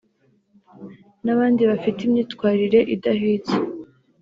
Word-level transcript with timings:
n’abandi 1.25 1.61
bafite 1.71 1.99
imyitwarire 2.03 2.79
idahwitse 2.95 3.55